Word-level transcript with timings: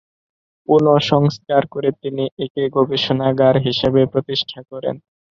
পুনঃসংস্কার 0.67 1.63
করে 1.73 1.89
তিনি 2.01 2.23
একে 2.45 2.63
গবেষণাগার 2.75 3.55
হিসেবে 3.65 4.01
প্রতিষ্ঠা 4.13 4.59
করেন। 4.71 4.95